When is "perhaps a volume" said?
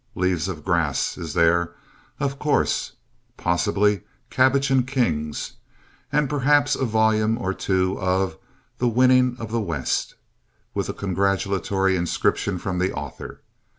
6.27-7.37